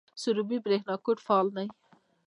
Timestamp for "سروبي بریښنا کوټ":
0.21-1.17